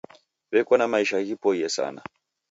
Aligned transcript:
W'eko 0.51 0.73
na 0.77 0.87
maisha 0.91 1.17
ghiboie 1.25 1.69
sana. 1.75 2.01